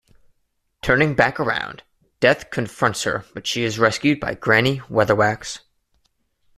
[0.81, 1.83] Turning back around,
[2.19, 5.59] Death confronts her but she is rescued by Granny Weatherwax.